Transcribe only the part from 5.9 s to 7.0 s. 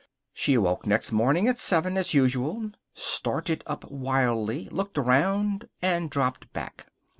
dropped back.